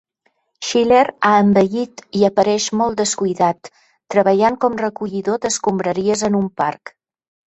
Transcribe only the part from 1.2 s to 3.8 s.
ha envellit i apareix molt descuidat,